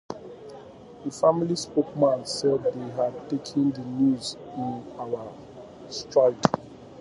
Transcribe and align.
The 1.05 1.11
family 1.11 1.55
spokesman 1.55 2.25
said 2.25 2.63
they 2.63 2.89
had 2.89 3.29
taken 3.29 3.69
the 3.69 3.81
news 3.81 4.35
"in 4.57 4.83
our 4.97 5.31
stride". 5.89 6.39